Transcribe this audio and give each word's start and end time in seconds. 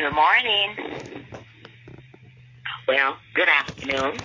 Good 0.00 0.14
morning. 0.14 1.04
Well, 2.88 3.16
good 3.34 3.48
afternoon. 3.50 4.18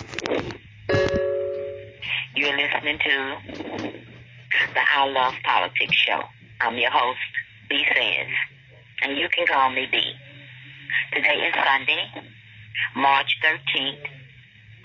You're 2.34 2.56
listening 2.56 2.98
to 3.04 3.36
the 4.74 4.80
I 4.80 5.06
Love 5.10 5.34
Politics 5.44 5.98
show. 5.98 6.22
I'm 6.62 6.78
your 6.78 6.92
host, 6.92 7.20
B 7.68 7.84
Says, 7.94 8.28
and 9.02 9.18
you 9.18 9.28
can 9.28 9.48
call 9.48 9.70
me 9.70 9.86
B. 9.92 10.00
Today 11.12 11.36
is 11.46 11.54
Sunday, 11.54 12.10
March 12.96 13.38
13th, 13.44 14.06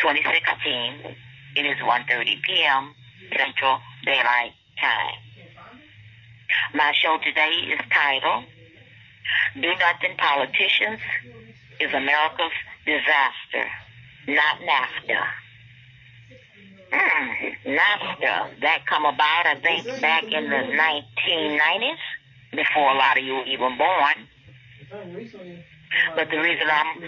2016. 0.00 1.14
It 1.54 1.66
is 1.66 1.76
1.30 1.76 2.42
p.m. 2.42 2.94
Central 3.38 3.78
Daylight 4.04 4.54
Time. 4.80 5.14
My 6.74 6.92
show 7.00 7.16
today 7.22 7.72
is 7.74 7.80
titled 7.92 8.46
Do 9.54 9.68
Nothing 9.68 10.16
Politicians 10.16 11.00
is 11.80 11.92
America's 11.92 12.52
Disaster, 12.86 13.68
Not 14.28 14.60
NAFTA. 14.60 15.22
Hmm, 16.92 17.70
NAFTA, 17.70 18.60
that 18.60 18.86
come 18.86 19.04
about, 19.04 19.46
I 19.46 19.54
think, 19.60 20.00
back 20.00 20.24
in 20.24 20.50
the 20.50 20.56
1990s, 20.56 21.98
before 22.52 22.90
a 22.90 22.94
lot 22.96 23.18
of 23.18 23.24
you 23.24 23.34
were 23.34 23.46
even 23.46 23.78
born. 23.78 24.28
But 26.16 26.30
the 26.30 26.38
reason 26.38 26.66
I'm 26.70 27.00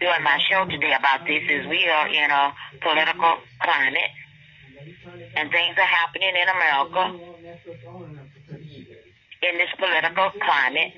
doing 0.00 0.22
my 0.22 0.38
show 0.50 0.64
today 0.64 0.94
about 0.98 1.26
this 1.26 1.42
is 1.48 1.66
we 1.66 1.86
are 1.88 2.08
in 2.08 2.30
a 2.30 2.52
political 2.80 3.38
climate 3.60 4.10
and 5.36 5.50
things 5.50 5.76
are 5.78 5.86
happening 5.86 6.34
in 6.34 6.48
America 6.48 7.32
in 9.42 9.58
this 9.58 9.68
political 9.76 10.30
climate 10.40 10.92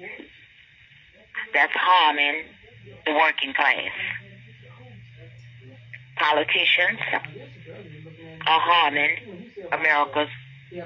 that's 1.52 1.72
harming 1.74 2.44
the 3.06 3.12
working 3.12 3.52
class. 3.54 3.90
Politicians 6.16 6.98
are 8.46 8.60
harming 8.60 9.50
America's 9.72 10.28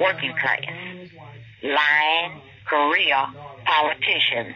working 0.00 0.32
class. 0.40 0.64
Lying 1.62 2.40
career 2.66 3.26
politicians 3.64 4.54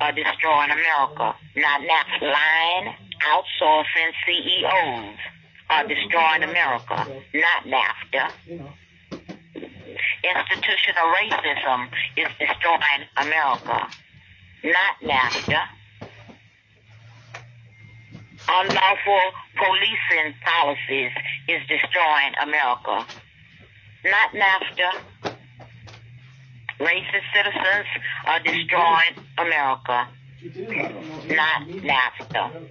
are 0.00 0.12
destroying 0.12 0.70
America. 0.70 1.34
Not 1.56 1.80
now. 1.82 2.02
Lying 2.20 2.94
outsourcing 3.28 4.10
CEOs 4.26 5.16
are 5.70 5.86
destroying 5.86 6.42
America, 6.42 7.06
not 7.34 7.64
NAFTA. 7.64 8.70
Institutional 10.22 11.06
racism 11.16 11.88
is 12.16 12.28
destroying 12.38 13.08
America, 13.16 13.88
not 14.64 14.94
NAFTA. 15.02 15.62
Unlawful 18.48 19.32
policing 19.56 20.34
policies 20.44 21.12
is 21.48 21.62
destroying 21.68 22.34
America, 22.42 23.06
not 24.04 24.32
NAFTA. 24.34 24.90
Racist 26.80 27.26
citizens 27.34 27.86
are 28.26 28.40
destroying 28.40 29.14
America, 29.38 30.08
not 31.28 31.66
NAFTA. 31.66 32.68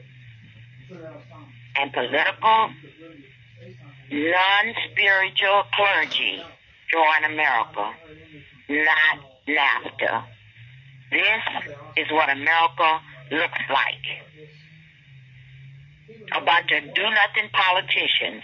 And 1.78 1.94
political, 1.94 2.70
non-spiritual 4.12 5.64
clergy 5.74 6.44
join 6.92 7.32
America, 7.32 7.94
not 8.70 9.20
NAFTA. 9.48 10.24
This 11.12 11.74
is 11.98 12.12
what 12.12 12.30
America 12.30 13.00
looks 13.32 13.62
like. 13.70 14.06
A 16.36 16.42
bunch 16.42 16.72
of 16.72 16.94
do-nothing 16.94 17.50
politicians. 17.52 18.44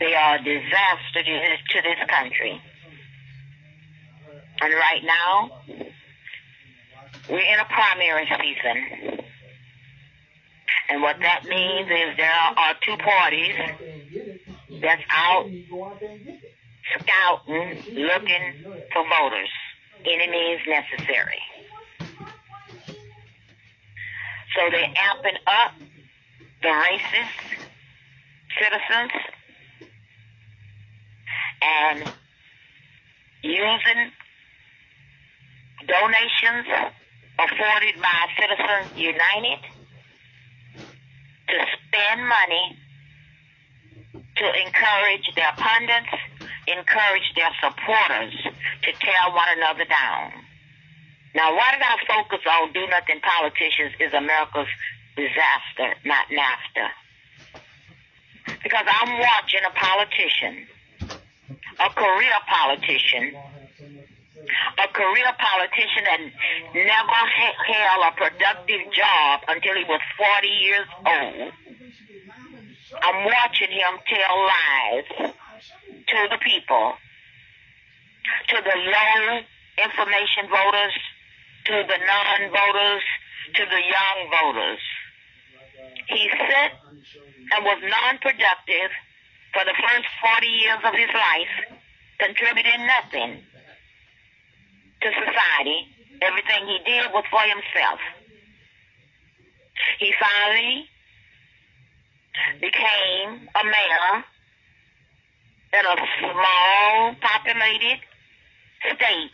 They 0.00 0.14
are 0.14 0.36
a 0.36 0.42
disaster 0.42 1.22
to 1.22 1.82
this 1.82 2.08
country. 2.08 2.60
And 4.60 4.74
right 4.74 5.02
now, 5.04 5.50
we're 7.28 7.38
in 7.38 7.60
a 7.60 7.64
primary 7.64 8.26
season. 8.40 9.22
And 10.88 11.02
what 11.02 11.16
that 11.20 11.44
means 11.44 11.88
is 11.88 12.16
there 12.16 12.32
are 12.32 12.74
two 12.84 12.96
parties 12.96 13.54
that's 14.80 15.02
out 15.10 15.46
scouting, 17.00 17.82
looking 17.94 18.64
for 18.92 19.04
voters, 19.08 19.48
any 20.04 20.30
means 20.30 20.60
necessary. 20.66 21.38
So 24.54 24.68
they're 24.70 24.94
amping 24.94 25.38
up 25.46 25.72
the 26.62 26.68
racist 26.68 27.62
citizens 28.60 29.12
and 31.62 32.12
using 33.42 34.12
donations 35.86 36.66
afforded 37.38 37.94
by 38.00 38.28
Citizens 38.38 38.98
United 38.98 39.58
to 41.48 41.66
spend 41.88 42.28
money 42.28 42.78
to 44.36 44.44
encourage 44.66 45.30
their 45.34 45.52
pundits, 45.56 46.14
encourage 46.66 47.28
their 47.34 47.50
supporters 47.60 48.34
to 48.82 48.90
tear 48.92 49.24
one 49.32 49.48
another 49.56 49.84
down. 49.84 50.32
Now, 51.34 51.56
why 51.56 51.72
did 51.72 51.82
I 51.82 51.96
focus 52.06 52.40
on 52.46 52.72
do 52.72 52.86
nothing 52.88 53.20
politicians 53.20 53.92
is 53.98 54.12
America's 54.12 54.68
disaster, 55.16 55.96
not 56.04 56.26
NAFTA? 56.28 56.88
Because 58.62 58.86
I'm 58.86 59.18
watching 59.18 59.60
a 59.66 59.72
politician, 59.72 60.66
a 61.80 61.88
career 61.90 62.36
politician, 62.46 63.34
a 64.78 64.88
career 64.92 65.32
politician 65.38 66.04
that 66.04 66.20
never 66.74 67.20
held 67.32 68.02
a 68.06 68.12
productive 68.16 68.92
job 68.92 69.40
until 69.48 69.74
he 69.74 69.84
was 69.84 70.00
40 70.18 70.48
years 70.48 70.88
old. 71.06 71.52
I'm 73.02 73.24
watching 73.24 73.70
him 73.70 73.98
tell 74.06 74.36
lies 74.36 75.32
to 76.12 76.28
the 76.28 76.38
people, 76.44 76.92
to 78.48 78.56
the 78.60 78.76
low 78.76 79.40
information 79.80 80.44
voters, 80.52 80.92
to 81.64 81.72
the 81.88 81.98
non-voters, 82.04 83.04
to 83.56 83.62
the 83.64 83.80
young 83.80 84.18
voters. 84.28 84.80
He 86.08 86.28
sat 86.28 86.72
and 87.56 87.64
was 87.64 87.80
non-productive 87.80 88.92
for 89.56 89.64
the 89.64 89.76
first 89.80 90.08
40 90.20 90.46
years 90.46 90.80
of 90.84 90.92
his 90.92 91.12
life, 91.16 91.80
contributing 92.20 92.86
nothing 92.86 93.40
to 95.00 95.08
society. 95.16 95.88
Everything 96.20 96.68
he 96.68 96.78
did 96.84 97.10
was 97.12 97.24
for 97.30 97.40
himself. 97.40 98.00
He 99.98 100.12
finally 100.20 100.88
became 102.60 103.48
a 103.56 103.64
mayor 103.64 104.24
in 105.72 105.86
a 105.86 105.96
small 106.20 107.14
populated 107.20 108.00
state, 108.94 109.30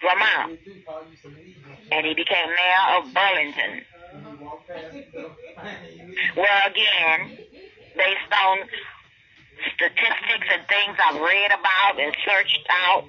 Vermont. 0.00 0.58
And 1.92 2.06
he 2.06 2.14
became 2.14 2.48
mayor 2.48 2.98
of 2.98 3.12
Burlington. 3.12 3.84
Well, 6.36 6.62
again, 6.66 7.38
based 7.96 8.32
on 8.32 8.58
statistics 9.74 10.48
and 10.52 10.62
things 10.68 10.96
I've 11.04 11.20
read 11.20 11.50
about 11.52 12.00
and 12.00 12.16
searched 12.24 12.66
out, 12.70 13.04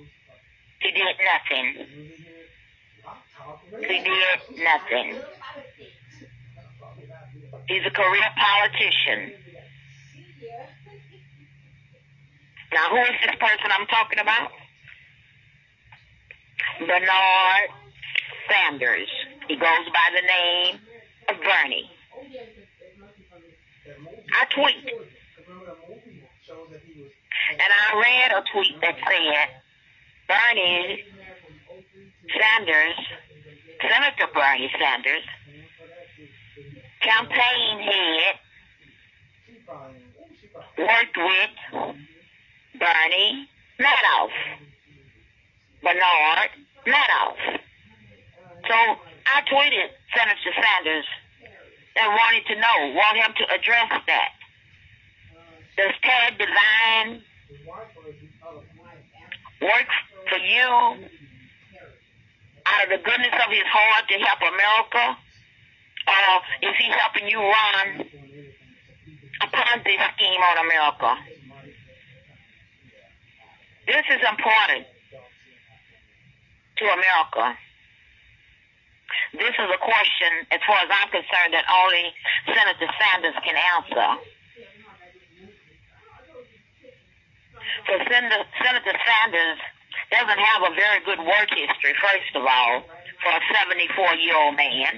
he 0.79 0.91
did 0.91 1.15
nothing. 1.33 1.87
He 3.79 4.03
did 4.03 4.63
nothing. 4.63 5.21
He's 7.67 7.85
a 7.85 7.89
career 7.89 8.29
politician. 8.37 9.44
Now, 12.75 12.89
who 12.89 12.97
is 12.97 13.15
this 13.23 13.35
person 13.39 13.71
I'm 13.71 13.87
talking 13.87 14.19
about? 14.19 14.51
Bernard 16.79 17.69
Sanders. 18.51 19.07
He 19.47 19.55
goes 19.55 19.85
by 19.95 20.07
the 20.11 20.21
name 20.27 20.79
of 21.29 21.35
Bernie. 21.41 21.89
I 24.33 24.45
tweet. 24.53 24.91
And 27.51 27.71
I 27.79 27.95
read 27.95 28.31
a 28.37 28.43
tweet 28.51 28.81
that 28.81 28.95
said, 29.07 29.49
Bernie 30.27 31.05
Sanders, 32.37 32.97
Senator 33.89 34.27
Bernie 34.33 34.71
Sanders, 34.77 35.23
campaign 36.99 37.79
head, 37.79 38.35
worked 40.77 41.17
with 41.17 41.64
Bernie 42.85 43.49
Madoff, 43.79 44.29
Bernard 45.81 46.51
Madoff. 46.85 47.37
So 48.69 48.75
I 49.25 49.41
tweeted 49.49 49.89
Senator 50.13 50.53
Sanders 50.53 51.05
and 51.95 52.07
wanted 52.13 52.45
to 52.45 52.55
know, 52.61 52.93
want 52.93 53.17
him 53.17 53.33
to 53.37 53.55
address 53.55 53.89
that. 54.05 54.29
Does 55.77 55.93
Tad 56.03 56.37
Devine 56.37 57.23
work 59.61 59.89
for 60.29 60.37
you 60.37 60.69
out 62.65 62.83
of 62.83 62.89
the 62.89 63.01
goodness 63.03 63.33
of 63.33 63.51
his 63.51 63.65
heart 63.65 64.07
to 64.09 64.17
help 64.19 64.41
America? 64.41 65.17
Or 66.07 66.69
is 66.69 66.75
he 66.77 66.91
helping 67.01 67.29
you 67.29 67.39
run 67.39 68.05
a 69.41 69.47
Ponzi 69.47 69.97
scheme 70.13 70.41
on 70.41 70.65
America? 70.65 71.34
This 73.85 74.05
is 74.09 74.21
important 74.25 74.89
to 76.77 76.85
America. 76.89 77.53
This 79.37 79.53
is 79.53 79.69
a 79.69 79.77
question, 79.77 80.31
as 80.49 80.59
far 80.65 80.81
as 80.81 80.89
I'm 80.89 81.09
concerned, 81.13 81.53
that 81.53 81.69
only 81.69 82.09
Senator 82.49 82.89
Sanders 82.97 83.37
can 83.45 83.53
answer. 83.53 84.09
So 87.85 87.93
Senator, 88.09 88.41
Senator 88.65 88.95
Sanders 89.05 89.59
doesn't 90.09 90.41
have 90.41 90.61
a 90.65 90.73
very 90.73 91.05
good 91.05 91.21
work 91.21 91.49
history, 91.53 91.93
first 92.01 92.33
of 92.33 92.41
all, 92.41 92.81
for 93.21 93.31
a 93.37 93.41
74 93.53 94.17
year 94.17 94.35
old 94.35 94.57
man. 94.57 94.97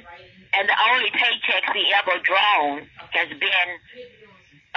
And 0.55 0.63
the 0.63 0.77
only 0.95 1.11
paychecks 1.11 1.75
he 1.75 1.91
ever 1.91 2.23
drawn 2.23 2.87
has 3.11 3.29
been, 3.35 3.69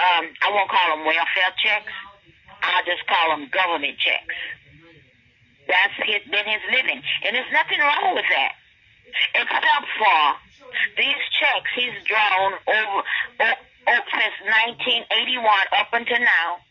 um, 0.03 0.27
I 0.43 0.51
won't 0.51 0.69
call 0.69 0.97
them 0.97 1.05
welfare 1.07 1.55
checks, 1.63 1.95
I'll 2.61 2.85
just 2.85 3.05
call 3.07 3.35
them 3.35 3.49
government 3.49 3.97
checks. 3.97 4.35
That's 5.67 5.95
his, 6.03 6.21
been 6.29 6.45
his 6.45 6.63
living. 6.69 7.01
And 7.25 7.35
there's 7.35 7.51
nothing 7.53 7.79
wrong 7.79 8.15
with 8.15 8.25
that. 8.29 8.53
Except 9.35 9.85
for 9.97 10.21
these 10.97 11.21
checks 11.39 11.69
he's 11.75 11.97
drawn 12.07 12.53
over, 12.67 12.99
over, 13.39 13.57
over 13.87 14.09
since 14.13 14.37
1981 15.07 15.43
up 15.77 15.89
until 15.93 16.19
now. 16.19 16.61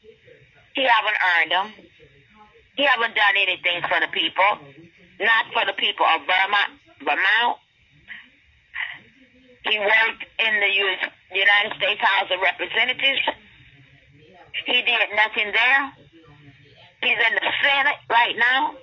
He 0.75 0.87
haven't 0.87 1.19
earned 1.21 1.51
them. 1.51 1.69
He 2.77 2.85
haven't 2.85 3.15
done 3.15 3.37
anything 3.37 3.83
for 3.89 4.01
the 4.01 4.09
people. 4.13 4.57
Not 5.21 5.53
for 5.53 5.67
the 5.67 5.77
people 5.77 6.07
of 6.07 6.25
Burma, 6.25 6.63
Vermont. 7.05 7.59
He 9.69 9.79
worked 9.79 10.25
in 10.41 10.53
the 10.61 10.71
US, 10.73 11.01
United 11.33 11.77
States 11.77 12.01
House 12.01 12.31
of 12.33 12.41
Representatives. 12.41 13.21
He 14.67 14.83
did 14.83 15.09
nothing 15.15 15.53
there. 15.53 15.93
He's 17.03 17.17
in 17.17 17.35
the 17.35 17.53
Senate 17.63 18.01
right 18.11 18.37
now. 18.37 18.75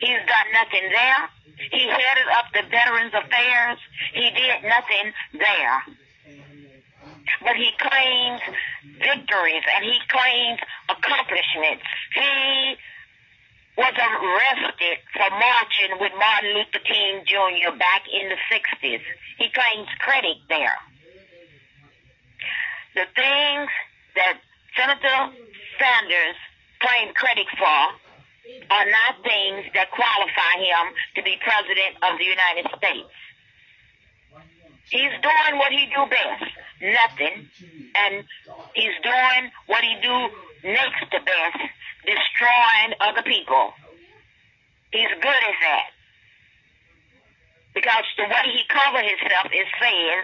He's 0.00 0.22
done 0.26 0.48
nothing 0.52 0.88
there. 0.90 1.28
He 1.72 1.88
headed 1.88 2.28
up 2.36 2.46
the 2.52 2.62
Veterans 2.70 3.14
Affairs. 3.14 3.78
He 4.12 4.30
did 4.30 4.62
nothing 4.62 5.12
there. 5.32 5.82
But 7.42 7.56
he 7.56 7.70
claims 7.80 8.40
victories 8.98 9.64
and 9.76 9.84
he 9.84 9.98
claims 10.08 10.60
accomplishments. 10.88 11.82
He 12.14 12.76
was 13.76 13.92
arrested 13.92 14.98
for 15.12 15.30
marching 15.30 15.98
with 16.00 16.12
Martin 16.18 16.54
Luther 16.54 16.84
King 16.84 17.24
Jr. 17.26 17.76
back 17.76 18.02
in 18.12 18.28
the 18.28 18.38
60s. 18.48 19.00
He 19.38 19.48
claims 19.50 19.88
credit 19.98 20.36
there. 20.48 20.78
The 22.94 23.04
things 23.14 23.68
that 24.14 24.40
Senator 24.76 25.32
Sanders 25.80 26.36
claimed 26.80 27.14
credit 27.16 27.46
for 27.56 27.80
are 28.70 28.86
not 28.86 29.24
things 29.24 29.64
that 29.74 29.90
qualify 29.90 30.54
him 30.60 30.94
to 31.16 31.22
be 31.22 31.34
president 31.42 31.96
of 32.04 32.18
the 32.18 32.24
United 32.24 32.66
States. 32.76 33.10
He's 34.90 35.14
doing 35.18 35.58
what 35.58 35.72
he 35.72 35.90
do 35.90 36.06
best, 36.06 36.52
nothing, 36.80 37.48
and 37.96 38.24
he's 38.74 38.94
doing 39.02 39.50
what 39.66 39.82
he 39.82 39.96
do 40.00 40.28
next 40.62 41.10
to 41.10 41.18
best, 41.24 41.58
destroying 42.06 42.94
other 43.00 43.22
people. 43.22 43.72
He's 44.92 45.10
good 45.10 45.42
at 45.42 45.58
that. 45.66 45.90
Because 47.74 48.04
the 48.16 48.24
way 48.24 48.44
he 48.52 48.62
cover 48.68 49.02
himself 49.02 49.46
is 49.52 49.66
saying 49.80 50.22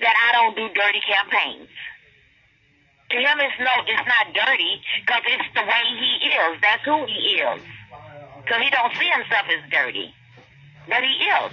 that 0.00 0.14
I 0.28 0.32
don't 0.32 0.56
do 0.56 0.68
dirty 0.74 1.00
campaigns. 1.06 1.68
To 3.10 3.16
him, 3.16 3.38
it's 3.38 3.54
no, 3.60 3.70
it's 3.86 4.06
not 4.06 4.34
dirty 4.34 4.82
because 5.00 5.22
it's 5.26 5.54
the 5.54 5.62
way 5.62 5.82
he 5.98 6.26
is. 6.26 6.60
That's 6.60 6.84
who 6.84 7.06
he 7.06 7.38
is. 7.38 7.60
So 8.48 8.58
he 8.58 8.70
don't 8.70 8.94
see 8.96 9.08
himself 9.08 9.46
as 9.46 9.70
dirty, 9.70 10.12
but 10.88 11.02
he 11.02 11.14
is. 11.14 11.52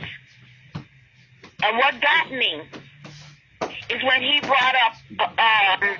And 1.63 1.77
what 1.77 2.01
got 2.01 2.31
me 2.31 2.61
is 3.89 4.03
when 4.03 4.21
he 4.21 4.39
brought 4.41 4.75
up 4.75 4.93
um, 5.19 5.97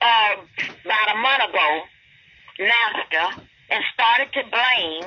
uh, 0.00 0.36
about 0.84 1.14
a 1.14 1.18
month 1.18 1.50
ago 1.50 1.82
NAFTA 2.60 3.42
and 3.70 3.84
started 3.92 4.32
to 4.34 4.42
blame 4.50 5.04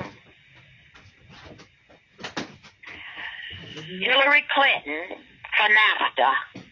Hillary 4.00 4.44
Clinton 4.54 5.16
for 5.56 5.68
NAFTA 5.68 6.63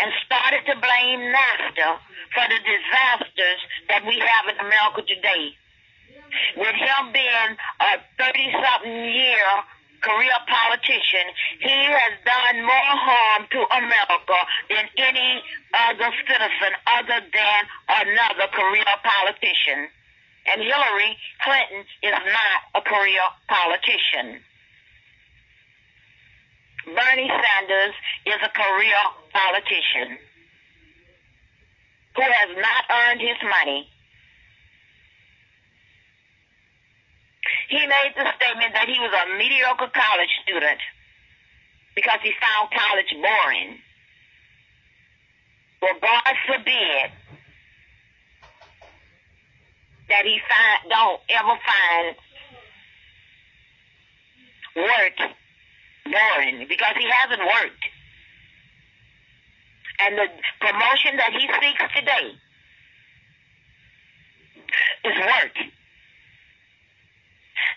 and 0.00 0.12
started 0.24 0.62
to 0.66 0.74
blame 0.80 1.20
NAFTA 1.32 1.88
for 2.32 2.44
the 2.48 2.60
disasters 2.64 3.60
that 3.88 4.06
we 4.06 4.18
have 4.18 4.44
in 4.48 4.58
America 4.60 5.02
today. 5.02 5.52
With 6.56 6.76
him 6.76 7.12
being 7.12 7.52
a 7.80 8.00
30 8.16 8.52
something 8.56 9.04
year 9.12 9.48
career 10.02 10.38
politician, 10.50 11.26
he 11.60 11.78
has 11.86 12.14
done 12.26 12.64
more 12.66 12.94
harm 12.98 13.46
to 13.54 13.60
America 13.78 14.38
than 14.68 14.84
any 14.98 15.42
other 15.72 16.10
citizen 16.26 16.72
other 16.90 17.20
than 17.22 17.60
another 17.88 18.50
career 18.50 18.92
politician. 19.04 19.88
And 20.50 20.60
Hillary 20.60 21.16
Clinton 21.44 21.86
is 22.02 22.18
not 22.18 22.58
a 22.74 22.82
career 22.82 23.22
politician. 23.46 24.42
Bernie 26.84 27.30
Sanders 27.30 27.94
is 28.26 28.40
a 28.42 28.50
career 28.50 28.98
politician 29.32 30.18
who 32.16 32.22
has 32.22 32.50
not 32.56 32.84
earned 32.90 33.20
his 33.20 33.38
money. 33.42 33.88
He 37.68 37.78
made 37.86 38.12
the 38.16 38.26
statement 38.36 38.74
that 38.74 38.88
he 38.88 38.98
was 38.98 39.12
a 39.14 39.38
mediocre 39.38 39.90
college 39.94 40.34
student 40.42 40.80
because 41.94 42.18
he 42.22 42.32
found 42.40 42.68
college 42.70 43.14
boring. 43.14 43.78
Well, 45.80 45.94
God 46.00 46.34
forbid 46.46 47.10
that 50.08 50.24
he 50.24 50.40
find, 50.48 50.90
don't 50.90 51.20
ever 51.30 51.58
find 51.64 52.16
work 54.76 55.30
boring 56.04 56.66
because 56.68 56.94
he 56.98 57.08
hasn't 57.08 57.42
worked. 57.42 57.84
And 60.00 60.18
the 60.18 60.26
promotion 60.60 61.16
that 61.16 61.32
he 61.32 61.46
seeks 61.46 61.84
today 61.94 62.34
is 65.04 65.16
work. 65.18 65.56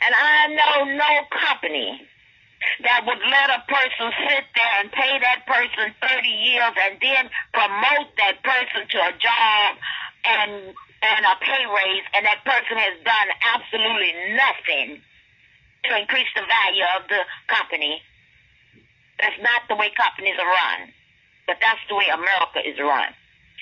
And 0.01 0.13
I 0.13 0.48
know 0.53 0.98
no 0.98 1.12
company 1.29 2.01
that 2.84 3.05
would 3.05 3.22
let 3.22 3.50
a 3.50 3.62
person 3.70 4.12
sit 4.27 4.46
there 4.55 4.74
and 4.82 4.91
pay 4.91 5.20
that 5.20 5.46
person 5.46 5.94
30 6.01 6.27
years 6.27 6.74
and 6.89 6.98
then 7.01 7.29
promote 7.53 8.10
that 8.17 8.41
person 8.41 8.88
to 8.89 8.98
a 8.98 9.13
job 9.22 9.77
and 10.25 10.74
and 11.05 11.22
a 11.25 11.36
pay 11.41 11.63
raise 11.70 12.05
and 12.15 12.25
that 12.25 12.41
person 12.46 12.77
has 12.77 12.98
done 13.05 13.29
absolutely 13.53 14.13
nothing 14.34 14.98
to 15.86 15.91
increase 16.01 16.32
the 16.34 16.41
value 16.41 16.88
of 16.98 17.05
the 17.08 17.22
company 17.46 18.01
that's 19.19 19.39
not 19.41 19.67
the 19.69 19.75
way 19.75 19.91
companies 19.95 20.36
are 20.39 20.48
run. 20.48 20.91
But 21.48 21.57
that's 21.62 21.81
the 21.88 21.95
way 21.95 22.10
America 22.10 22.60
is 22.65 22.79
run. 22.79 23.13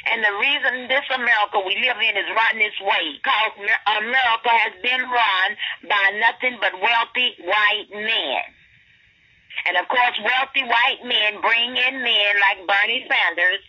And 0.07 0.19
the 0.23 0.35
reason 0.35 0.87
this 0.87 1.07
America 1.13 1.63
we 1.63 1.79
live 1.79 1.99
in 1.99 2.15
is 2.17 2.27
run 2.35 2.59
this 2.59 2.75
way, 2.83 3.15
because 3.19 3.55
America 4.03 4.51
has 4.51 4.75
been 4.83 4.99
run 4.99 5.49
by 5.87 6.05
nothing 6.19 6.59
but 6.59 6.75
wealthy 6.75 7.35
white 7.39 7.87
men. 7.91 8.43
And 9.67 9.77
of 9.77 9.87
course, 9.87 10.17
wealthy 10.19 10.63
white 10.67 11.03
men 11.05 11.39
bring 11.39 11.71
in 11.77 12.03
men 12.03 12.33
like 12.41 12.67
Bernie 12.67 13.07
Sanders 13.07 13.63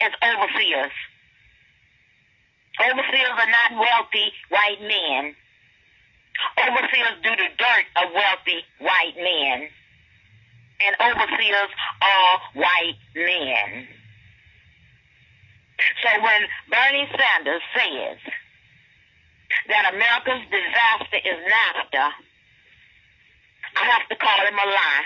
as 0.00 0.12
overseers. 0.22 0.94
Overseers 2.82 3.36
are 3.38 3.50
not 3.50 3.78
wealthy 3.78 4.32
white 4.50 4.82
men. 4.82 5.36
Overseers 6.58 7.16
do 7.22 7.30
the 7.30 7.50
dirt 7.56 7.86
of 7.96 8.12
wealthy 8.12 8.64
white 8.80 9.16
men 9.16 9.70
and 10.84 10.92
overseers 11.00 11.70
are 12.02 12.40
white 12.54 13.00
men. 13.14 13.88
So 16.02 16.08
when 16.22 16.40
Bernie 16.70 17.08
Sanders 17.12 17.62
says 17.76 18.18
that 19.68 19.92
America's 19.92 20.44
disaster 20.50 21.20
is 21.20 21.38
NAFTA, 21.44 22.06
I 23.76 23.84
have 23.92 24.08
to 24.08 24.16
call 24.16 24.40
him 24.46 24.54
a 24.56 24.68
lie. 24.68 25.04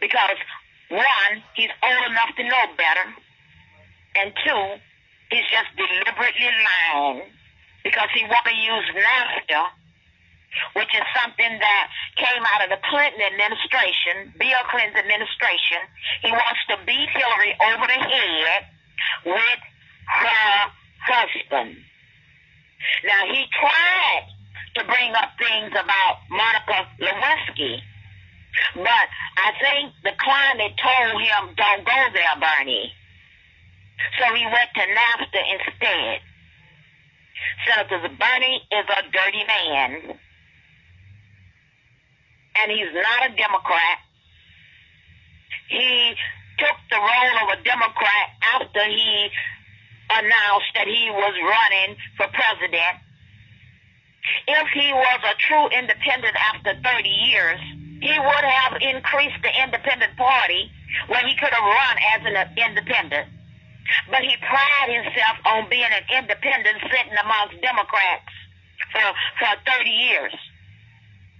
Because 0.00 0.38
one, 0.90 1.42
he's 1.54 1.70
old 1.82 2.10
enough 2.10 2.36
to 2.36 2.44
know 2.44 2.64
better. 2.76 3.06
And 4.20 4.32
two, 4.44 4.64
he's 5.30 5.48
just 5.48 5.70
deliberately 5.76 6.50
lying 6.50 7.22
because 7.84 8.08
he 8.14 8.24
want 8.24 8.44
to 8.44 8.54
use 8.54 8.86
NAFTA, 8.94 9.62
which 10.74 10.92
is 10.94 11.04
something 11.14 11.58
that 11.58 11.84
came 12.16 12.42
out 12.46 12.64
of 12.64 12.70
the 12.70 12.80
Clinton 12.88 13.22
administration, 13.22 14.32
Bill 14.38 14.62
Clinton's 14.70 14.96
administration. 14.96 15.80
He 16.22 16.30
wants 16.32 16.62
to 16.70 16.76
beat 16.86 17.08
Hillary 17.12 17.52
over 17.60 17.86
the 17.86 18.00
head 18.00 18.62
with 19.24 19.60
her 20.06 20.52
husband. 21.06 21.76
Now, 23.04 23.22
he 23.26 23.44
tried 23.52 24.24
to 24.76 24.84
bring 24.84 25.12
up 25.14 25.32
things 25.38 25.72
about 25.72 26.24
Monica 26.30 26.88
Lewinsky, 27.00 27.80
but 28.74 29.06
I 29.36 29.52
think 29.60 29.92
the 30.04 30.12
climate 30.18 30.74
told 30.76 31.20
him, 31.20 31.54
don't 31.56 31.84
go 31.84 32.00
there, 32.12 32.36
Bernie. 32.40 32.92
So 34.20 34.34
he 34.34 34.44
went 34.44 34.70
to 34.74 34.80
NAFTA 34.80 35.42
instead. 35.56 36.20
Senator 37.66 38.08
Bernie 38.18 38.62
is 38.70 38.86
a 38.88 39.02
dirty 39.10 39.44
man. 39.44 40.18
And 42.66 42.74
he's 42.74 42.90
not 42.90 43.30
a 43.30 43.36
Democrat. 43.38 43.98
He 45.70 46.18
took 46.58 46.74
the 46.90 46.98
role 46.98 47.36
of 47.46 47.54
a 47.54 47.62
Democrat 47.62 48.26
after 48.42 48.82
he 48.90 49.30
announced 50.10 50.74
that 50.74 50.90
he 50.90 51.06
was 51.14 51.34
running 51.46 51.94
for 52.18 52.26
president. 52.26 53.06
If 54.50 54.66
he 54.74 54.90
was 54.90 55.20
a 55.22 55.38
true 55.46 55.70
independent 55.78 56.34
after 56.34 56.74
30 56.82 57.06
years, 57.06 57.60
he 58.02 58.18
would 58.18 58.46
have 58.50 58.82
increased 58.82 59.38
the 59.46 59.54
independent 59.62 60.16
party 60.18 60.66
when 61.06 61.22
he 61.22 61.38
could 61.38 61.54
have 61.54 61.62
run 61.62 61.96
as 62.18 62.20
an 62.26 62.34
independent. 62.66 63.30
But 64.10 64.26
he 64.26 64.34
prided 64.42 65.06
himself 65.06 65.38
on 65.46 65.70
being 65.70 65.86
an 65.86 66.02
independent 66.18 66.82
sitting 66.90 67.14
amongst 67.14 67.62
Democrats 67.62 68.26
for, 68.90 69.06
for 69.38 69.54
30 69.70 69.86
years. 69.86 70.34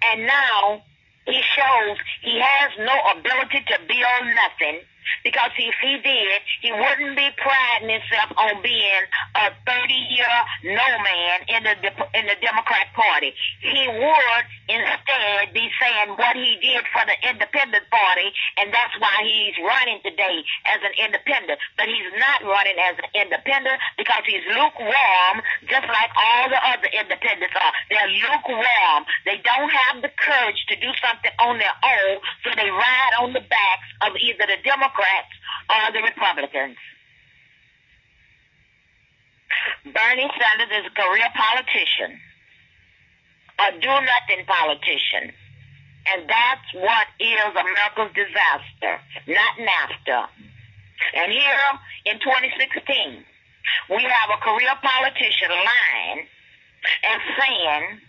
And 0.07 0.23
now 0.31 0.87
he 1.27 1.43
shows 1.43 1.97
he 2.23 2.41
has 2.41 2.73
no 2.79 2.95
ability 3.19 3.65
to 3.69 3.79
build 3.87 4.35
nothing 4.35 4.81
because 5.23 5.51
if 5.59 5.75
he 5.83 5.99
did, 6.03 6.41
he 6.61 6.73
wouldn't 6.73 7.17
be 7.17 7.29
priding 7.39 7.91
himself 7.91 8.35
on 8.37 8.63
being 8.63 9.05
a 9.39 9.55
30-year 9.63 10.35
no 10.75 10.89
man 10.99 11.37
in 11.47 11.63
the 11.63 11.75
in 12.19 12.27
the 12.27 12.39
Democrat 12.43 12.91
Party. 12.95 13.31
He 13.63 13.87
would 13.87 14.45
instead 14.67 15.55
be 15.55 15.71
saying 15.79 16.19
what 16.19 16.35
he 16.35 16.59
did 16.59 16.83
for 16.91 17.07
the 17.07 17.15
Independent 17.23 17.87
Party, 17.91 18.29
and 18.59 18.75
that's 18.75 18.95
why 18.99 19.23
he's 19.23 19.55
running 19.63 20.03
today 20.03 20.43
as 20.67 20.83
an 20.83 20.95
independent. 20.99 21.59
But 21.79 21.87
he's 21.87 22.11
not 22.19 22.43
running 22.43 22.79
as 22.91 22.99
an 22.99 23.11
independent 23.15 23.79
because 23.95 24.27
he's 24.27 24.43
lukewarm, 24.51 25.37
just 25.71 25.87
like 25.87 26.11
all 26.19 26.51
the 26.51 26.59
other 26.59 26.91
independents 26.91 27.55
are. 27.55 27.75
They're 27.91 28.11
lukewarm. 28.27 29.07
They 29.23 29.39
don't 29.45 29.71
have 29.71 30.03
the 30.03 30.11
courage 30.19 30.59
to 30.73 30.75
do 30.77 30.91
something 30.99 31.35
on 31.39 31.59
their 31.63 31.77
own, 31.85 32.19
so 32.43 32.51
they 32.57 32.71
ride 32.71 33.15
on 33.23 33.33
the 33.33 33.45
backs 33.45 33.89
of 34.03 34.17
either 34.19 34.51
the 34.51 34.59
Democrats 34.67 34.96
Democrats 34.97 35.35
or 35.71 35.93
the 35.93 36.03
Republicans. 36.03 36.77
Bernie 39.85 40.31
Sanders 40.39 40.73
is 40.79 40.87
a 40.87 40.95
career 40.95 41.29
politician, 41.37 42.21
a 43.61 43.73
do-nothing 43.81 44.45
politician. 44.47 45.33
And 46.07 46.29
that's 46.29 46.69
what 46.75 47.07
is 47.19 47.51
America's 47.51 48.15
disaster, 48.15 49.01
not 49.27 49.59
NAFTA. 49.59 50.29
And 51.15 51.33
here 51.33 51.67
in 52.07 52.19
2016, 52.21 53.25
we 53.91 54.03
have 54.03 54.31
a 54.31 54.39
career 54.39 54.71
politician 54.83 55.51
lying 55.51 56.27
and 57.03 57.21
saying 57.39 58.01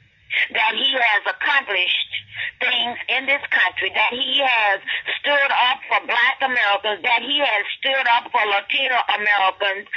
that 0.53 0.73
he 0.75 0.91
has 0.93 1.21
accomplished 1.27 2.11
things 2.59 2.97
in 3.09 3.25
this 3.25 3.43
country, 3.49 3.91
that 3.93 4.13
he 4.13 4.41
has 4.41 4.79
stood 5.19 5.51
up 5.51 5.79
for 5.89 5.99
black 6.05 6.37
Americans, 6.41 7.01
that 7.03 7.21
he 7.21 7.39
has 7.39 7.63
stood 7.79 8.07
up 8.17 8.31
for 8.31 8.41
Latino 8.45 8.97
Americans, 9.17 9.87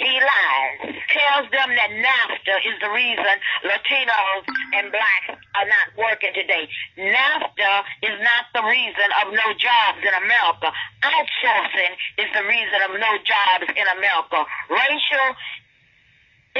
he 0.00 0.16
lies, 0.16 0.96
tells 1.12 1.46
them 1.52 1.68
that 1.76 1.92
NAFTA 1.92 2.56
is 2.64 2.76
the 2.80 2.88
reason 2.88 3.34
Latinos 3.68 4.44
and 4.80 4.88
blacks 4.88 5.36
are 5.52 5.68
not 5.68 5.88
working 6.00 6.32
today. 6.32 6.64
NAFTA 6.96 7.72
is 8.08 8.16
not 8.24 8.48
the 8.56 8.64
reason 8.64 9.08
of 9.20 9.36
no 9.36 9.46
jobs 9.60 10.00
in 10.00 10.14
America. 10.24 10.72
Outsourcing 11.04 11.92
is 12.16 12.32
the 12.32 12.44
reason 12.48 12.80
of 12.88 12.96
no 12.96 13.12
jobs 13.28 13.68
in 13.76 13.86
America. 14.00 14.40
Racial 14.72 15.28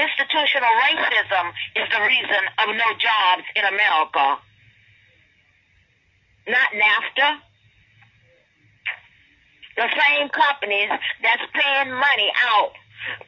Institutional 0.01 0.73
racism 0.81 1.45
is 1.77 1.85
the 1.93 2.01
reason 2.01 2.43
of 2.57 2.67
no 2.73 2.89
jobs 2.97 3.45
in 3.53 3.65
America. 3.69 4.41
Not 6.49 6.69
NAFTA. 6.73 7.29
The 9.77 9.89
same 9.93 10.29
companies 10.29 10.89
that's 11.21 11.45
paying 11.53 11.93
money 11.93 12.31
out 12.49 12.73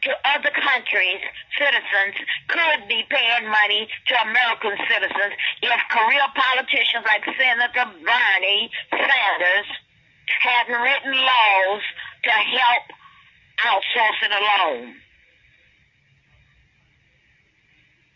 to 0.02 0.12
other 0.34 0.50
countries' 0.50 1.22
citizens 1.62 2.18
could 2.50 2.88
be 2.90 3.06
paying 3.06 3.46
money 3.46 3.88
to 4.08 4.14
American 4.22 4.74
citizens 4.90 5.34
if 5.62 5.80
career 5.94 6.26
politicians 6.34 7.06
like 7.06 7.24
Senator 7.38 7.86
Bernie 8.02 8.72
Sanders 8.90 9.70
hadn't 10.42 10.82
written 10.82 11.14
laws 11.22 11.82
to 12.24 12.32
help 12.32 12.86
outsourcing 13.62 14.34
alone. 14.34 15.03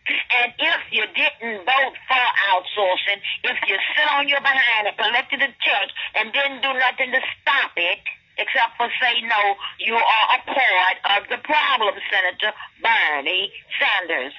And 0.08 0.54
if 0.58 0.82
you 0.92 1.04
didn't 1.12 1.66
vote 1.66 1.96
for 2.08 2.26
outsourcing, 2.52 3.20
if 3.44 3.58
you 3.68 3.76
sit 3.96 4.08
on 4.12 4.28
your 4.28 4.40
behind 4.40 4.88
and 4.88 4.96
collected 4.98 5.42
a 5.42 5.52
check 5.60 5.88
and 6.16 6.32
didn't 6.32 6.62
do 6.62 6.72
nothing 6.72 7.12
to 7.12 7.22
stop 7.42 7.72
it, 7.76 8.00
except 8.38 8.78
for 8.78 8.88
say 9.02 9.20
no, 9.22 9.42
you 9.80 9.96
are 9.96 10.28
a 10.38 10.40
part 10.46 10.98
of 11.18 11.28
the 11.30 11.38
problem, 11.44 11.96
Senator 12.08 12.54
Bernie 12.82 13.52
Sanders. 13.76 14.34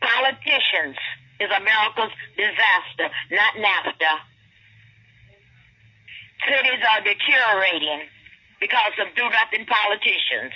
Politicians 0.00 0.96
is 1.40 1.50
America's 1.50 2.12
disaster, 2.36 3.08
not 3.30 3.54
NAFTA. 3.56 4.14
Cities 6.46 6.82
are 6.84 7.00
deteriorating 7.02 8.06
because 8.60 8.94
of 9.00 9.14
do-nothing 9.14 9.66
politicians. 9.66 10.52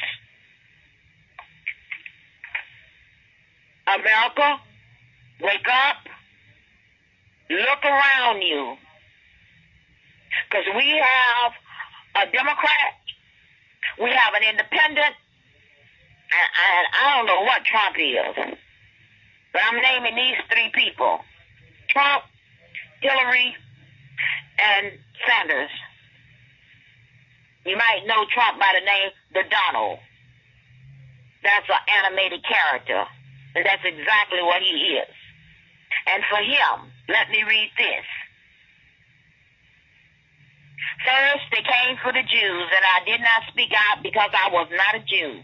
America, 3.87 4.61
wake 5.41 5.67
up, 5.69 5.97
look 7.51 7.85
around 7.85 8.43
you. 8.43 8.77
Because 10.49 10.65
we 10.77 11.03
have 11.03 11.53
a 12.27 12.33
Democrat, 12.33 12.93
we 14.01 14.11
have 14.11 14.35
an 14.35 14.43
independent, 14.49 15.15
and, 16.33 16.49
and 16.57 16.87
I 17.01 17.17
don't 17.17 17.27
know 17.27 17.43
what 17.43 17.65
Trump 17.65 17.97
is, 17.99 18.57
but 19.53 19.63
I'm 19.63 19.81
naming 19.81 20.15
these 20.15 20.39
three 20.51 20.71
people 20.75 21.21
Trump, 21.89 22.25
Hillary, 23.01 23.55
and 24.59 24.93
Sanders. 25.27 25.71
You 27.67 27.77
might 27.77 28.03
know 28.07 28.25
Trump 28.33 28.59
by 28.59 28.73
the 28.79 28.85
name 28.85 29.11
the 29.35 29.43
Donald. 29.51 29.99
That's 31.43 31.69
an 31.69 31.77
animated 32.05 32.43
character. 32.45 33.05
And 33.55 33.67
that's 33.67 33.85
exactly 33.85 34.43
what 34.43 34.63
he 34.63 34.97
is. 34.97 35.13
And 36.09 36.23
for 36.29 36.41
him, 36.41 36.91
let 37.09 37.31
me 37.31 37.45
read 37.45 37.71
this. 37.77 38.07
First, 41.05 41.45
they 41.51 41.63
came 41.63 41.97
for 42.03 42.13
the 42.13 42.23
Jews, 42.23 42.69
and 42.71 42.85
I 42.97 43.05
did 43.05 43.21
not 43.21 43.49
speak 43.51 43.71
out 43.75 44.03
because 44.03 44.31
I 44.33 44.51
was 44.51 44.69
not 44.71 44.95
a 44.95 45.05
Jew. 45.05 45.43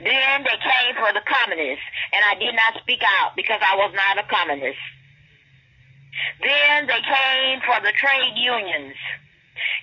Then 0.00 0.42
they 0.42 0.58
came 0.58 0.94
for 0.98 1.12
the 1.12 1.22
communists, 1.22 1.84
and 2.12 2.22
I 2.24 2.34
did 2.38 2.54
not 2.54 2.80
speak 2.82 3.02
out 3.22 3.36
because 3.36 3.60
I 3.62 3.76
was 3.76 3.92
not 3.94 4.18
a 4.18 4.26
communist. 4.26 4.80
Then 6.42 6.86
they 6.86 7.02
came 7.02 7.60
for 7.62 7.78
the 7.82 7.92
trade 7.94 8.34
unions, 8.34 8.96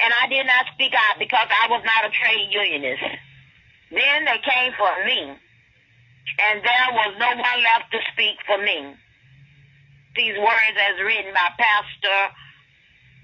and 0.04 0.12
I 0.12 0.28
did 0.28 0.46
not 0.46 0.66
speak 0.74 0.94
out 0.94 1.20
because 1.20 1.48
I 1.48 1.68
was 1.70 1.84
not 1.86 2.06
a 2.08 2.12
trade 2.12 2.50
unionist. 2.52 3.04
Then 3.92 4.26
they 4.26 4.40
came 4.44 4.72
for 4.76 4.92
me, 5.06 5.36
and 6.42 6.64
there 6.64 6.90
was 6.94 7.16
no 7.20 7.30
one 7.30 7.64
left 7.64 7.92
to 7.92 8.00
speak 8.14 8.38
for 8.46 8.58
me. 8.58 8.96
These 10.16 10.38
words 10.38 10.78
as 10.78 11.00
written 11.04 11.34
by 11.34 11.50
Pastor 11.58 12.36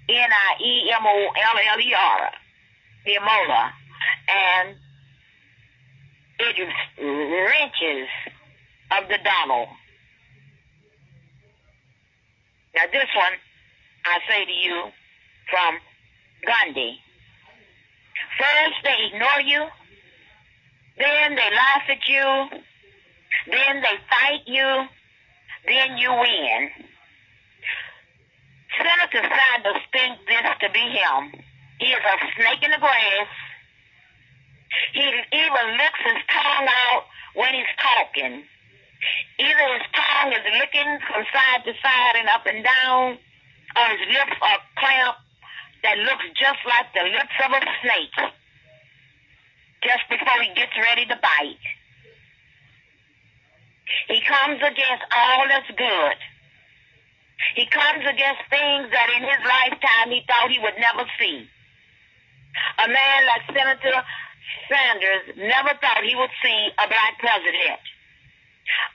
N-I-E-M-O-L-L-E-R, 0.10 0.60
Imola, 3.06 3.74
and 4.30 4.76
it 6.40 6.58
wrenches 7.00 8.08
of 8.92 9.08
the 9.10 9.18
Donald. 9.24 9.70
Now 12.76 12.86
this 12.92 13.10
one, 13.16 13.34
I 14.06 14.20
say 14.30 14.46
to 14.46 14.52
you, 14.52 14.92
from 15.50 15.80
Gandhi. 16.46 17.00
First 18.38 18.76
they 18.84 18.98
ignore 19.12 19.42
you, 19.46 19.68
then 20.98 21.36
they 21.36 21.50
laugh 21.56 21.90
at 21.90 22.08
you, 22.08 22.62
then 23.50 23.82
they 23.82 23.98
fight 24.10 24.44
you, 24.46 24.88
then 25.68 25.98
you 25.98 26.12
win. 26.12 26.70
Senator 28.78 29.24
Sanders 29.26 29.82
thinks 29.92 30.22
this 30.28 30.48
to 30.62 30.70
be 30.72 30.80
him. 30.80 31.42
He 31.80 31.88
is 31.88 32.04
a 32.04 32.18
snake 32.36 32.64
in 32.64 32.72
the 32.72 32.80
grass. 32.80 33.30
He 34.94 35.02
even 35.02 35.66
licks 35.78 36.02
his 36.04 36.22
tongue 36.30 36.68
out 36.68 37.04
when 37.36 37.54
he's 37.54 37.74
talking. 37.80 38.44
Either 39.40 39.68
his 39.78 39.88
tongue 39.94 40.34
is 40.34 40.46
licking 40.60 41.00
from 41.08 41.24
side 41.32 41.64
to 41.66 41.74
side 41.82 42.16
and 42.18 42.30
up 42.30 42.46
and 42.46 42.66
down, 42.66 43.18
or 43.78 43.86
his 43.98 44.08
lips 44.10 44.38
are 44.42 44.62
clamped 44.78 45.22
that 45.84 45.98
looks 46.00 46.26
just 46.34 46.62
like 46.66 46.90
the 46.94 47.06
lips 47.06 47.38
of 47.46 47.52
a 47.54 47.62
snake 47.82 48.18
just 49.84 50.04
before 50.10 50.42
he 50.42 50.54
gets 50.56 50.74
ready 50.76 51.06
to 51.06 51.16
bite. 51.22 51.66
He 54.08 54.22
comes 54.22 54.60
against 54.60 55.04
all 55.16 55.48
that's 55.48 55.72
good. 55.76 56.18
He 57.56 57.66
comes 57.68 58.04
against 58.04 58.42
things 58.50 58.90
that 58.92 59.08
in 59.16 59.24
his 59.24 59.42
lifetime 59.46 60.12
he 60.12 60.24
thought 60.28 60.50
he 60.52 60.60
would 60.60 60.78
never 60.80 61.06
see. 61.20 61.48
A 62.84 62.88
man 62.88 63.20
like 63.28 63.44
Senator 63.54 64.04
Sanders 64.70 65.24
never 65.38 65.74
thought 65.80 66.04
he 66.04 66.16
would 66.16 66.34
see 66.44 66.70
a 66.78 66.88
black 66.88 67.20
president. 67.20 67.82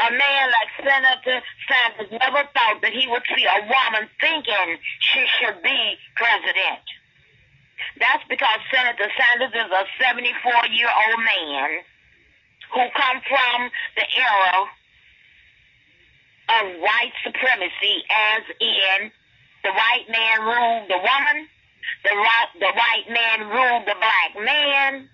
A 0.00 0.10
man 0.10 0.44
like 0.50 0.70
Senator 0.84 1.40
Sanders 1.68 2.10
never 2.12 2.44
thought 2.52 2.82
that 2.82 2.92
he 2.92 3.06
would 3.08 3.22
see 3.34 3.46
a 3.46 3.60
woman 3.64 4.10
thinking 4.20 4.76
she 5.00 5.24
should 5.38 5.62
be 5.62 5.96
president. 6.16 6.84
That's 7.98 8.24
because 8.28 8.60
Senator 8.70 9.08
Sanders 9.16 9.54
is 9.54 9.70
a 9.70 9.84
74 10.02 10.66
year 10.74 10.90
old 10.90 11.20
man 11.24 11.70
who 12.74 12.84
come 12.92 13.18
from 13.28 13.70
the 13.96 14.06
era 14.16 14.68
of 16.60 16.80
white 16.80 17.12
supremacy 17.24 18.04
as 18.10 18.42
in 18.60 19.10
the 19.62 19.70
white 19.70 20.06
man 20.08 20.42
ruled 20.42 20.88
the 20.88 20.98
woman, 20.98 21.48
the, 22.04 22.12
the 22.60 22.72
white 22.72 23.08
man 23.08 23.48
ruled 23.48 23.86
the 23.86 23.96
black 23.98 24.44
man, 24.44 25.08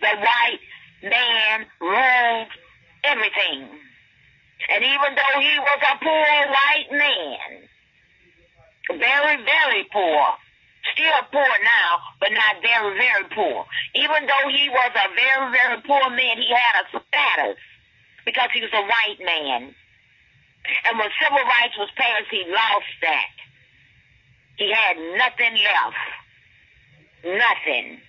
the 0.00 0.14
white 0.20 0.60
man 1.02 1.66
ruled 1.80 2.48
everything. 3.04 3.68
And 4.68 4.84
even 4.84 5.10
though 5.14 5.40
he 5.40 5.58
was 5.58 5.80
a 5.80 6.04
poor 6.04 6.28
white 6.50 6.90
man, 6.92 7.68
very, 8.98 9.36
very 9.36 9.86
poor, 9.92 10.20
still 10.92 11.22
poor 11.32 11.52
now, 11.62 11.90
but 12.20 12.32
not 12.32 12.60
very, 12.62 12.96
very 12.98 13.24
poor. 13.34 13.64
Even 13.94 14.26
though 14.26 14.48
he 14.50 14.68
was 14.68 14.92
a 14.92 15.08
very, 15.14 15.52
very 15.52 15.80
poor 15.86 16.10
man, 16.10 16.36
he 16.38 16.52
had 16.52 16.84
a 16.84 16.88
status 16.88 17.58
because 18.24 18.50
he 18.52 18.60
was 18.60 18.72
a 18.72 18.82
white 18.82 19.20
man. 19.24 19.74
And 20.88 20.98
when 20.98 21.08
civil 21.22 21.42
rights 21.44 21.76
was 21.78 21.90
passed, 21.96 22.30
he 22.30 22.44
lost 22.48 22.92
that. 23.02 23.32
He 24.56 24.72
had 24.72 24.96
nothing 25.16 25.54
left. 25.54 26.04
Nothing. 27.24 28.00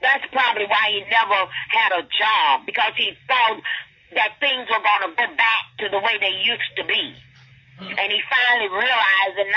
That's 0.00 0.26
probably 0.32 0.66
why 0.66 0.90
he 0.90 1.00
never 1.08 1.46
had 1.70 1.92
a 1.94 2.02
job 2.02 2.66
because 2.66 2.92
he 2.96 3.12
thought 3.28 3.62
that 4.14 4.36
things 4.40 4.66
were 4.68 4.82
going 4.82 5.10
to 5.10 5.16
go 5.16 5.28
back 5.36 5.64
to 5.78 5.88
the 5.88 5.98
way 5.98 6.18
they 6.20 6.42
used 6.42 6.72
to 6.76 6.84
be. 6.84 7.14
And 7.82 8.12
he 8.12 8.20
finally 8.30 8.70
realized 8.70 9.36
in 9.42 9.48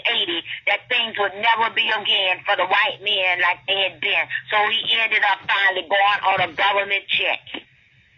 1980 0.00 0.40
that 0.66 0.88
things 0.88 1.12
would 1.18 1.36
never 1.36 1.68
be 1.74 1.84
again 1.92 2.40
for 2.46 2.56
the 2.56 2.64
white 2.64 3.04
men 3.04 3.40
like 3.44 3.60
they 3.68 3.76
had 3.90 4.00
been. 4.00 4.24
So 4.48 4.56
he 4.72 4.96
ended 4.96 5.20
up 5.28 5.44
finally 5.44 5.84
going 5.84 6.20
on 6.24 6.38
a 6.40 6.50
government 6.56 7.04
check. 7.08 7.40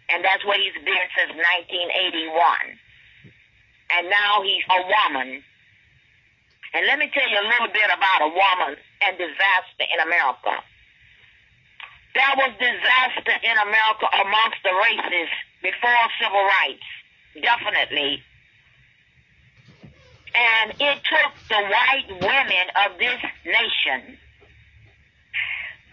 And 0.09 0.23
that's 0.23 0.45
what 0.45 0.57
he's 0.63 0.77
been 0.79 1.05
since 1.11 1.35
1981. 1.35 2.79
And 3.97 4.09
now 4.09 4.41
he's 4.43 4.63
a 4.69 4.81
woman. 4.85 5.43
And 6.73 6.85
let 6.85 6.99
me 6.99 7.09
tell 7.09 7.27
you 7.27 7.39
a 7.41 7.47
little 7.49 7.73
bit 7.73 7.89
about 7.89 8.21
a 8.21 8.29
woman 8.29 8.77
and 9.01 9.17
disaster 9.17 9.85
in 9.89 9.99
America. 10.05 10.61
There 12.13 12.33
was 12.37 12.51
disaster 12.61 13.35
in 13.41 13.57
America 13.57 14.05
amongst 14.21 14.61
the 14.63 14.73
races 14.73 15.29
before 15.61 16.03
civil 16.21 16.41
rights, 16.41 16.85
definitely. 17.41 18.21
And 20.35 20.71
it 20.77 20.97
took 21.09 21.33
the 21.49 21.61
white 21.65 22.09
women 22.21 22.65
of 22.85 22.97
this 22.99 23.21
nation. 23.45 24.17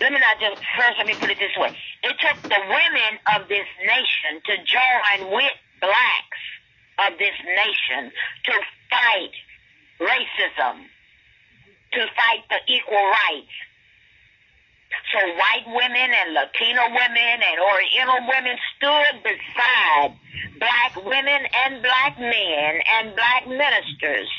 Let 0.01 0.13
me 0.13 0.21
not 0.21 0.37
just, 0.41 0.61
first 0.77 0.99
let 0.99 1.07
me 1.07 1.15
put 1.15 1.31
it 1.31 1.39
this 1.39 1.57
way. 1.57 1.73
It 2.03 2.17
took 2.21 2.43
the 2.43 2.61
women 2.69 3.13
of 3.35 3.49
this 3.49 3.67
nation 3.81 4.45
to 4.45 4.55
join 4.61 5.33
with 5.33 5.57
blacks 5.81 6.43
of 6.99 7.19
this 7.19 7.37
nation 7.45 8.13
to 8.45 8.53
fight 8.91 9.35
racism, 10.01 10.85
to 11.93 12.01
fight 12.17 12.43
the 12.49 12.61
equal 12.73 13.05
rights, 13.05 13.53
so 15.13 15.19
white 15.35 15.67
women 15.67 16.11
and 16.15 16.35
Latino 16.35 16.83
women 16.89 17.39
and 17.43 17.59
Oriental 17.61 18.27
women 18.29 18.57
stood 18.77 19.23
beside 19.23 20.15
black 20.59 20.97
women 21.05 21.43
and 21.65 21.83
black 21.83 22.19
men 22.19 22.81
and 22.95 23.15
black 23.15 23.47
ministers 23.47 24.31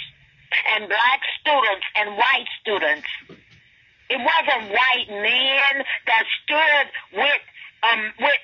and 0.73 0.87
black 0.87 1.21
students 1.39 1.85
and 1.95 2.17
white 2.17 2.49
students. 2.61 3.07
It 4.09 4.19
wasn't 4.19 4.71
white 4.71 5.09
men 5.09 5.85
that 6.07 6.23
stood 6.43 6.87
with 7.13 7.43
um 7.83 8.13
with 8.19 8.41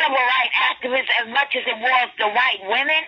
civil 0.00 0.18
rights 0.18 0.56
activists 0.70 1.12
as 1.22 1.28
much 1.30 1.54
as 1.54 1.62
it 1.66 1.78
was 1.78 2.08
the 2.18 2.28
white 2.28 2.62
women. 2.68 3.04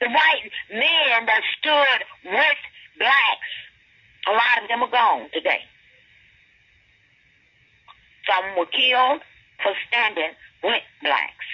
The 0.00 0.06
white 0.06 0.50
men 0.70 1.26
that 1.26 1.42
stood 1.58 2.04
with 2.24 2.60
blacks. 2.98 3.52
A 4.28 4.32
lot 4.32 4.62
of 4.62 4.68
them 4.68 4.82
are 4.82 4.90
gone 4.90 5.28
today. 5.32 5.62
Some 8.26 8.56
were 8.56 8.66
killed 8.66 9.22
for 9.62 9.72
standing 9.88 10.30
with 10.62 10.82
blacks. 11.02 11.48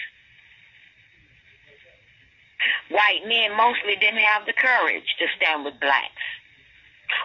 White 2.91 3.25
men 3.27 3.57
mostly 3.57 3.97
didn't 3.97 4.21
have 4.21 4.45
the 4.47 4.53
courage 4.53 5.09
to 5.19 5.27
stand 5.37 5.65
with 5.65 5.81
blacks. 5.81 6.25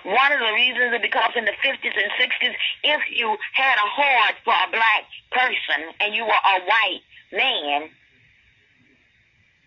One 0.03 0.31
of 0.31 0.39
the 0.39 0.53
reasons 0.53 0.93
is 0.93 1.01
because 1.01 1.31
in 1.35 1.45
the 1.45 1.55
50s 1.63 1.95
and 1.97 2.11
60s, 2.15 2.55
if 2.83 3.01
you 3.11 3.35
had 3.53 3.75
a 3.75 3.89
heart 3.89 4.35
for 4.43 4.53
a 4.53 4.71
black 4.71 5.03
person 5.31 5.91
and 5.99 6.15
you 6.15 6.23
were 6.23 6.31
a 6.31 6.59
white 6.63 7.01
man, 7.31 7.89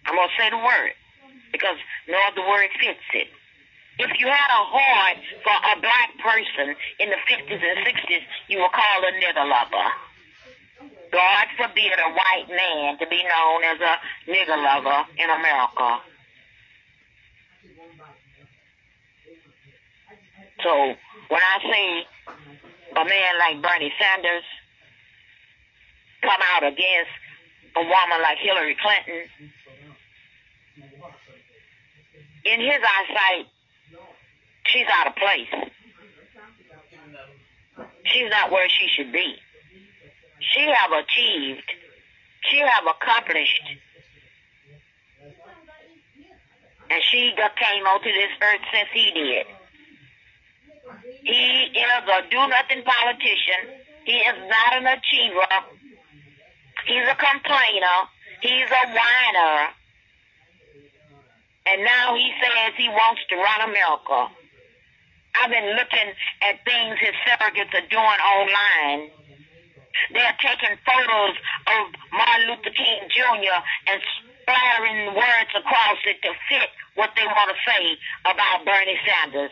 I'm 0.07 0.17
going 0.17 0.29
to 0.29 0.35
say 0.39 0.51
the 0.51 0.59
word 0.59 0.93
because 1.53 1.77
no 2.09 2.19
other 2.27 2.43
word 2.49 2.71
fits 2.81 3.07
it. 3.15 3.29
If 3.99 4.19
you 4.19 4.27
had 4.27 4.51
a 4.51 4.65
heart 4.65 5.19
for 5.45 5.53
a 5.53 5.81
black 5.81 6.11
person 6.19 6.75
in 6.99 7.11
the 7.11 7.21
50s 7.29 7.61
and 7.61 7.87
60s, 7.87 8.25
you 8.49 8.59
were 8.59 8.73
called 8.73 9.05
a 9.05 9.13
nigger 9.21 9.47
lover. 9.47 9.89
God 11.13 11.47
forbid 11.59 11.93
a 11.93 12.11
white 12.11 12.49
man 12.49 12.99
to 12.99 13.07
be 13.07 13.23
known 13.23 13.65
as 13.65 13.79
a 13.81 14.31
nigger 14.31 14.57
lover 14.57 15.05
in 15.19 15.29
America. 15.29 16.01
So 20.63 20.95
when 21.29 21.41
I 21.43 21.59
see 21.61 22.03
a 22.97 23.05
man 23.05 23.39
like 23.39 23.63
Bernie 23.63 23.93
Sanders 24.01 24.45
come 26.23 26.41
out 26.55 26.65
against 26.65 27.13
a 27.77 27.81
woman 27.81 28.23
like 28.23 28.39
Hillary 28.39 28.77
Clinton, 28.81 29.29
in 32.45 32.61
his 32.61 32.81
eyesight, 32.83 33.47
she's 34.67 34.87
out 34.93 35.07
of 35.09 35.17
place. 35.17 35.71
She's 38.05 38.31
not 38.31 38.51
where 38.51 38.69
she 38.69 38.89
should 38.89 39.13
be. 39.13 39.37
She 40.41 40.61
have 40.61 40.93
achieved. 40.93 41.71
She 42.51 42.59
have 42.59 42.85
accomplished. 42.87 43.63
And 46.91 47.03
she 47.11 47.33
came 47.37 47.87
onto 47.87 48.13
this 48.13 48.31
earth 48.43 48.61
since 48.73 48.89
he 48.93 49.11
did. 49.13 49.47
He 51.23 51.71
is 51.79 52.03
a 52.09 52.29
do-nothing 52.29 52.83
politician. 52.83 53.79
He 54.05 54.17
is 54.19 54.37
not 54.49 54.77
an 54.77 54.87
achiever. 54.87 55.47
He's 56.87 57.07
a 57.07 57.15
complainer. 57.15 57.99
He's 58.41 58.69
a 58.69 58.89
whiner. 58.89 59.69
And 61.67 61.85
now 61.85 62.15
he 62.17 62.33
says 62.43 62.75
he 62.77 62.89
wants 62.89 63.23
to 63.31 63.37
run 63.37 63.71
America. 63.71 64.35
I've 65.39 65.51
been 65.51 65.77
looking 65.77 66.09
at 66.43 66.65
things 66.65 66.99
his 66.99 67.15
surrogates 67.25 67.73
are 67.73 67.89
doing 67.89 68.21
online. 68.21 69.11
They're 70.13 70.37
taking 70.41 70.77
photos 70.85 71.37
of 71.71 71.83
Martin 72.13 72.49
Luther 72.49 72.75
King 72.75 73.09
Jr. 73.09 73.59
and 73.89 74.03
flattering 74.45 75.15
words 75.15 75.53
across 75.57 75.99
it 76.05 76.21
to 76.23 76.33
fit 76.49 76.69
what 76.95 77.11
they 77.17 77.25
want 77.25 77.51
to 77.55 77.59
say 77.65 77.97
about 78.27 78.65
Bernie 78.65 78.99
Sanders. 79.07 79.51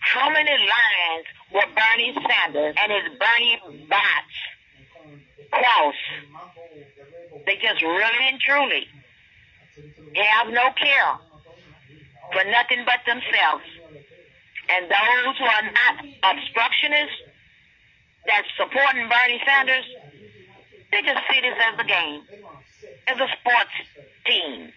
How 0.00 0.30
many 0.30 0.50
lines 0.50 1.26
will 1.52 1.68
Bernie 1.74 2.14
Sanders 2.14 2.74
and 2.78 2.92
his 2.92 3.18
Bernie 3.18 3.86
bots 3.88 4.36
cross? 5.50 5.94
They 7.46 7.56
just 7.56 7.82
really 7.82 8.28
and 8.28 8.40
truly 8.40 8.86
have 10.14 10.52
no 10.52 10.70
care 10.72 11.18
for 12.32 12.44
nothing 12.50 12.84
but 12.84 13.00
themselves. 13.06 13.64
And 14.72 14.90
those 14.90 15.36
who 15.38 15.44
are 15.44 15.62
not 15.62 15.94
obstructionists 16.22 17.20
that's 18.26 18.48
supporting 18.56 19.08
Bernie 19.08 19.40
Sanders, 19.44 19.84
they 20.90 21.02
just 21.02 21.20
see 21.30 21.40
this 21.40 21.58
as 21.60 21.78
a 21.78 21.84
game, 21.84 22.22
as 23.08 23.16
a 23.18 23.28
sports 23.40 23.76
team. 24.26 24.72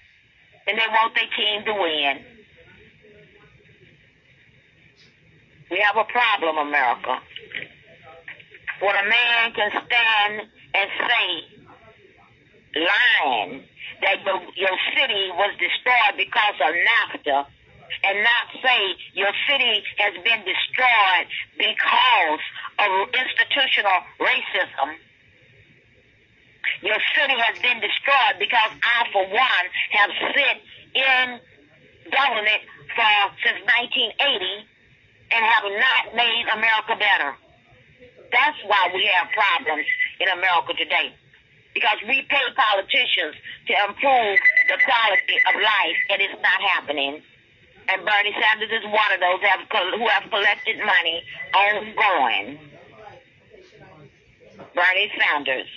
And 0.68 0.78
they 0.78 0.88
want 0.90 1.14
their 1.16 1.30
team 1.38 1.64
to 1.66 1.74
win. 1.74 2.26
We 5.70 5.80
have 5.80 5.98
a 5.98 6.06
problem, 6.06 6.58
America. 6.58 7.20
When 8.82 8.96
a 8.96 9.10
man 9.10 9.54
can 9.54 9.72
stand 9.72 10.50
and 10.74 10.90
say, 11.00 11.56
lying, 12.76 13.64
that 14.02 14.24
your, 14.26 14.42
your 14.56 14.78
city 14.96 15.32
was 15.36 15.52
destroyed 15.60 16.16
because 16.18 16.58
of 16.60 16.72
NAFTA, 16.74 17.46
and 18.04 18.24
not 18.24 18.46
say 18.62 18.80
your 19.14 19.32
city 19.48 19.84
has 19.98 20.14
been 20.24 20.42
destroyed 20.44 21.28
because 21.58 22.44
of 22.80 22.90
institutional 23.14 24.00
racism. 24.20 24.98
Your 26.82 26.98
city 27.16 27.38
has 27.40 27.56
been 27.62 27.80
destroyed 27.80 28.36
because 28.40 28.72
I, 28.84 29.08
for 29.14 29.24
one, 29.30 29.66
have 29.92 30.12
sit 30.34 30.58
in 30.94 31.40
government 32.12 32.62
for 32.96 33.16
since 33.44 33.62
1980 33.64 34.66
and 35.32 35.42
have 35.46 35.66
not 35.66 36.16
made 36.16 36.46
America 36.54 36.96
better. 36.98 37.36
That's 38.32 38.60
why 38.66 38.92
we 38.94 39.08
have 39.14 39.30
problems 39.32 39.86
in 40.20 40.28
America 40.30 40.74
today. 40.78 41.14
Because 41.76 42.00
we 42.08 42.24
pay 42.32 42.46
politicians 42.56 43.36
to 43.68 43.74
improve 43.86 44.40
the 44.72 44.78
quality 44.82 45.38
of 45.52 45.54
life, 45.60 46.00
and 46.10 46.22
it's 46.24 46.40
not 46.42 46.60
happening. 46.74 47.22
And 47.88 48.02
Bernie 48.02 48.34
Sanders 48.34 48.72
is 48.72 48.86
one 48.88 49.12
of 49.14 49.20
those 49.20 49.42
have, 49.44 49.62
who 49.70 50.08
have 50.08 50.26
collected 50.32 50.80
money 50.80 51.22
ongoing. 51.54 52.58
Bernie 54.74 55.12
Sanders. 55.20 55.68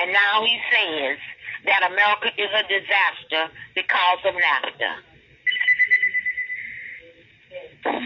And 0.00 0.12
now 0.12 0.44
he 0.44 0.56
says 0.70 1.18
that 1.66 1.90
America 1.90 2.30
is 2.38 2.50
a 2.54 2.62
disaster 2.68 3.52
because 3.74 4.18
of 4.24 4.34
NAFTA. 4.34 4.92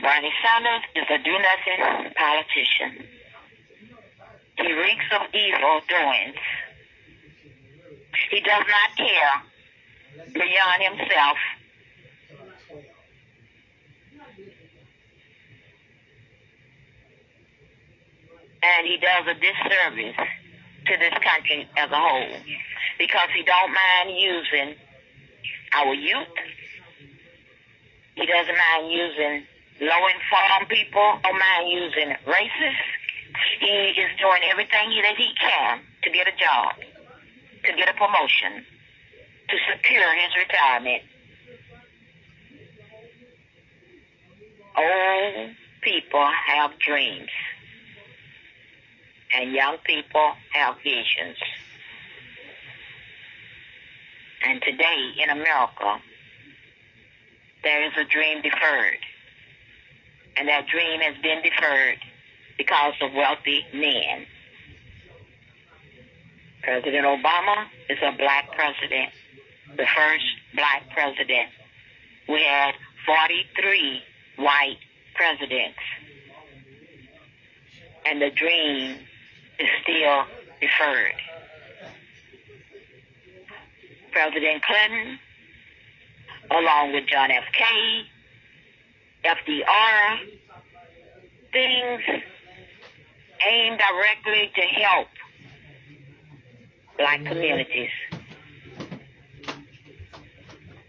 Bernie 0.02 0.32
Sanders 0.42 0.84
is 0.96 1.06
a 1.10 1.18
do 1.18 1.32
nothing 1.32 2.12
politician. 2.16 3.06
He 4.56 4.72
reeks 4.72 5.04
of 5.12 5.22
evil 5.34 5.80
doings. 5.88 6.36
He 8.30 8.40
does 8.40 8.64
not 8.66 8.96
care 8.96 9.42
beyond 10.32 10.82
himself. 10.82 11.36
And 18.62 18.86
he 18.86 18.98
does 18.98 19.26
a 19.26 19.34
disservice 19.34 20.16
to 20.86 20.96
this 20.98 21.14
country 21.24 21.68
as 21.76 21.90
a 21.90 21.96
whole 21.96 22.36
because 22.98 23.28
he 23.34 23.42
don't 23.42 23.72
mind 23.72 24.16
using 24.16 24.76
our 25.74 25.94
youth. 25.94 26.28
He 28.14 28.26
doesn't 28.26 28.56
mind 28.56 28.92
using 28.92 29.46
low-informed 29.80 30.68
people, 30.68 31.18
don't 31.24 31.38
mind 31.38 31.70
using 31.70 32.14
racists. 32.26 32.86
He 33.58 33.94
is 33.96 34.10
doing 34.20 34.42
everything 34.50 34.90
that 35.02 35.16
he 35.16 35.30
can 35.40 35.80
to 36.02 36.10
get 36.10 36.28
a 36.28 36.36
job, 36.36 36.74
to 37.64 37.72
get 37.76 37.88
a 37.88 37.92
promotion, 37.94 38.64
to 39.48 39.56
secure 39.72 40.14
his 40.14 40.36
retirement. 40.36 41.02
Old 44.76 45.50
people 45.82 46.28
have 46.46 46.78
dreams, 46.78 47.30
and 49.34 49.52
young 49.52 49.76
people 49.84 50.32
have 50.52 50.76
visions. 50.82 51.36
And 54.42 54.62
today 54.62 55.12
in 55.22 55.30
America, 55.30 56.00
there 57.62 57.86
is 57.86 57.92
a 57.98 58.04
dream 58.04 58.42
deferred. 58.42 58.98
And 60.36 60.48
that 60.48 60.66
dream 60.68 61.00
has 61.00 61.16
been 61.22 61.42
deferred 61.42 61.98
because 62.56 62.94
of 63.02 63.12
wealthy 63.12 63.66
men. 63.74 64.26
President 66.70 67.04
Obama 67.04 67.66
is 67.88 67.98
a 68.00 68.16
black 68.16 68.48
president, 68.52 69.10
the 69.76 69.84
first 69.92 70.24
black 70.54 70.84
president. 70.94 71.50
We 72.28 72.44
had 72.44 72.74
43 73.04 74.00
white 74.36 74.78
presidents. 75.16 75.80
And 78.06 78.22
the 78.22 78.30
dream 78.30 78.98
is 79.58 79.66
still 79.82 80.22
deferred. 80.60 81.18
President 84.12 84.62
Clinton, 84.62 85.18
along 86.52 86.92
with 86.92 87.08
John 87.08 87.32
F. 87.32 87.42
Kennedy, 87.52 88.06
FDR, 89.24 90.18
things 91.50 92.22
aimed 93.44 93.80
directly 93.80 94.52
to 94.54 94.60
help 94.60 95.08
black 97.00 97.24
communities 97.24 97.88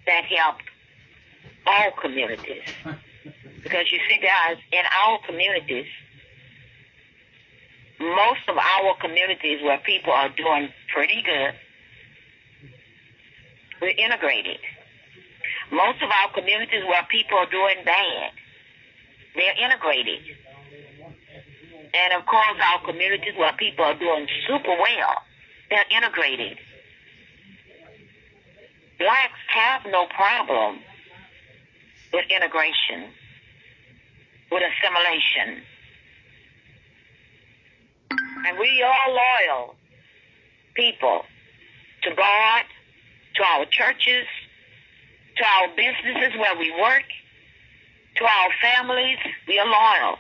that 0.06 0.26
help 0.26 0.58
all 1.66 1.92
communities. 2.02 2.68
Because 3.64 3.92
you 3.92 4.00
see, 4.10 4.18
guys, 4.18 4.58
in 4.74 4.82
our 5.06 5.20
communities, 5.28 5.86
most 8.00 8.42
of 8.50 8.58
our 8.58 8.98
communities 9.00 9.62
where 9.62 9.78
people 9.86 10.12
are 10.12 10.30
doing 10.30 10.70
pretty 10.92 11.22
good, 11.22 11.54
we're 13.80 13.90
integrated. 13.90 14.58
Most 15.72 16.02
of 16.02 16.10
our 16.10 16.34
communities 16.34 16.84
where 16.90 17.06
people 17.12 17.38
are 17.38 17.52
doing 17.52 17.86
bad, 17.86 18.32
they're 19.36 19.64
integrated. 19.64 20.20
And 21.94 22.20
of 22.20 22.26
course, 22.26 22.58
our 22.74 22.84
communities 22.84 23.38
where 23.38 23.54
people 23.54 23.86
are 23.86 23.98
doing 23.98 24.26
super 24.48 24.74
well, 24.74 25.22
they're 25.72 25.98
integrated. 25.98 26.58
Blacks 29.00 29.40
have 29.48 29.82
no 29.90 30.06
problem 30.08 30.80
with 32.14 32.26
integration, 32.30 33.10
with 34.52 34.62
assimilation. 34.62 35.64
And 38.48 38.60
we 38.60 38.84
are 38.84 39.10
loyal 39.10 39.76
people 40.76 41.22
to 42.04 42.10
God, 42.16 42.64
to 43.36 43.44
our 43.44 43.66
churches, 43.72 44.28
to 45.38 45.44
our 45.44 45.68
businesses 45.70 46.38
where 46.38 46.58
we 46.60 46.72
work, 46.82 47.06
to 48.18 48.26
our 48.26 48.50
families. 48.62 49.18
We 49.48 49.58
are 49.58 49.66
loyal. 49.66 50.18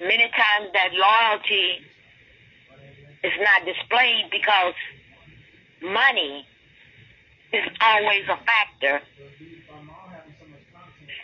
Many 0.00 0.30
times 0.30 0.72
that 0.72 0.90
loyalty 0.92 1.84
is 3.26 3.32
not 3.40 3.66
displayed 3.66 4.30
because 4.30 4.74
money 5.82 6.46
is 7.52 7.64
always 7.80 8.22
a 8.28 8.38
factor. 8.46 9.02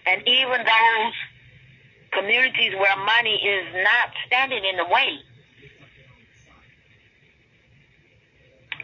And 0.06 0.26
even 0.26 0.58
those 0.66 1.14
communities 2.10 2.74
where 2.74 2.96
money 2.96 3.36
is 3.36 3.66
not 3.72 4.10
standing 4.26 4.64
in 4.64 4.76
the 4.76 4.84
way, 4.84 5.18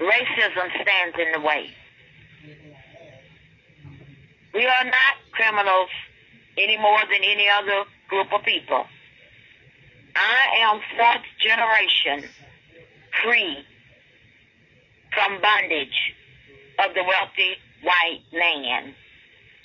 racism 0.01 0.71
stands 0.81 1.17
in 1.19 1.33
the 1.33 1.41
way. 1.41 1.71
We 4.55 4.65
are 4.65 4.85
not 4.85 5.15
criminals 5.33 5.91
any 6.57 6.79
more 6.79 7.01
than 7.11 7.23
any 7.25 7.49
other 7.51 7.85
group 8.09 8.33
of 8.33 8.43
people. 8.45 8.85
I 10.15 10.59
am 10.61 10.81
fourth 10.97 11.27
generation 11.39 12.31
free 13.25 13.65
from 15.15 15.41
bondage 15.41 15.99
of 16.85 16.95
the 16.95 17.03
wealthy 17.03 17.57
white 17.83 18.23
man. 18.33 18.95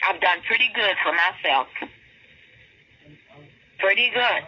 I've 0.07 0.19
done 0.19 0.39
pretty 0.47 0.69
good 0.75 0.95
for 1.03 1.13
myself. 1.13 1.67
Pretty 3.79 4.09
good. 4.13 4.43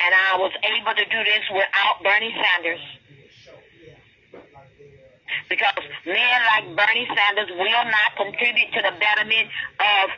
And 0.00 0.14
I 0.14 0.36
was 0.38 0.52
able 0.64 0.94
to 0.94 1.04
do 1.04 1.24
this 1.24 1.44
without 1.52 2.02
Bernie 2.02 2.32
Sanders. 2.32 2.80
Because 5.48 5.84
men 6.06 6.40
like 6.54 6.76
Bernie 6.76 7.08
Sanders 7.08 7.50
will 7.58 7.84
not 7.84 8.16
contribute 8.16 8.72
to 8.72 8.80
the 8.82 8.92
betterment 8.96 9.48
of 9.80 10.10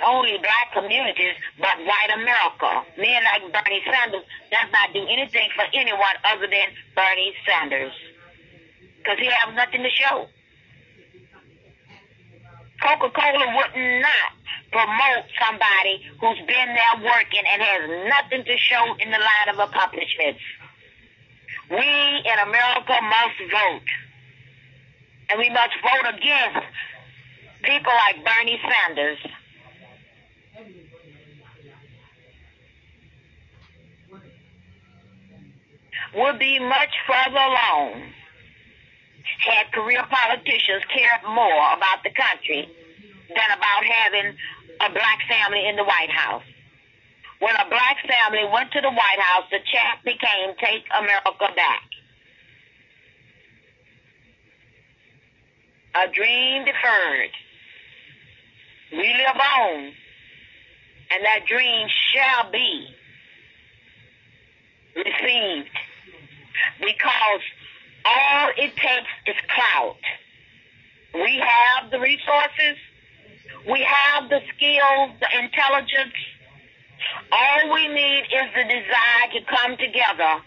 not 0.00 0.08
only 0.08 0.36
black 0.38 0.72
communities, 0.72 1.34
but 1.58 1.78
white 1.78 2.10
America. 2.14 2.84
Men 2.98 3.22
like 3.24 3.52
Bernie 3.52 3.82
Sanders 3.84 4.22
does 4.50 4.68
not 4.72 4.92
do 4.92 5.06
anything 5.08 5.48
for 5.54 5.64
anyone 5.72 6.16
other 6.24 6.46
than 6.46 6.68
Bernie 6.94 7.34
Sanders. 7.46 7.92
Because 8.98 9.18
he 9.18 9.26
has 9.26 9.54
nothing 9.54 9.82
to 9.82 9.90
show. 9.90 10.26
Coca-Cola 12.82 13.46
would 13.56 13.74
not 14.02 14.30
promote 14.70 15.24
somebody 15.40 16.04
who's 16.20 16.38
been 16.46 16.68
there 16.76 16.96
working 17.00 17.44
and 17.52 17.62
has 17.62 17.82
nothing 18.08 18.44
to 18.44 18.56
show 18.58 18.96
in 19.00 19.10
the 19.10 19.18
line 19.18 19.48
of 19.48 19.58
accomplishments. 19.58 20.40
We 21.70 21.78
in 21.78 22.38
America 22.44 22.94
must 23.00 23.38
vote. 23.50 23.88
And 25.30 25.38
we 25.38 25.48
must 25.50 25.72
vote 25.82 26.14
against 26.14 26.66
people 27.62 27.92
like 28.06 28.22
Bernie 28.24 28.60
Sanders. 28.60 29.18
Would 36.14 36.38
be 36.38 36.58
much 36.58 36.94
further 37.06 37.36
along 37.36 38.12
had 39.46 39.72
career 39.72 40.02
politicians 40.10 40.82
cared 40.90 41.22
more 41.22 41.66
about 41.74 42.02
the 42.02 42.10
country 42.10 42.68
than 43.28 43.48
about 43.54 43.82
having 43.86 44.34
a 44.82 44.90
black 44.92 45.18
family 45.28 45.66
in 45.68 45.76
the 45.76 45.84
White 45.84 46.10
House. 46.10 46.44
When 47.38 47.54
a 47.54 47.68
black 47.68 47.96
family 48.06 48.44
went 48.52 48.72
to 48.72 48.80
the 48.80 48.90
White 48.90 49.20
House, 49.20 49.44
the 49.50 49.58
chant 49.70 50.02
became 50.04 50.56
Take 50.58 50.84
America 50.98 51.52
Back. 51.54 51.84
A 55.94 56.12
dream 56.12 56.64
deferred. 56.64 57.30
We 58.92 58.98
live 58.98 59.36
on, 59.36 59.92
and 61.10 61.24
that 61.24 61.46
dream 61.46 61.88
shall 62.12 62.50
be 62.50 62.88
received 64.94 65.70
because 66.80 67.42
all 68.04 68.50
it 68.56 68.76
takes 68.76 69.12
is 69.26 69.36
clout. 69.48 70.00
We 71.14 71.42
have 71.42 71.90
the 71.90 72.00
resources, 72.00 72.76
we 73.68 73.80
have 73.80 74.28
the 74.28 74.40
skills, 74.54 75.10
the 75.20 75.30
intelligence. 75.42 76.14
All 77.32 77.72
we 77.72 77.88
need 77.88 78.24
is 78.30 78.48
the 78.54 78.64
desire 78.64 79.26
to 79.32 79.40
come 79.46 79.76
together 79.76 80.42